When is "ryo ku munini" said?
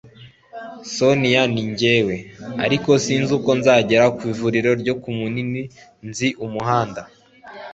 4.81-5.61